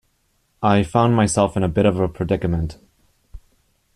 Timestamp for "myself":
1.15-1.55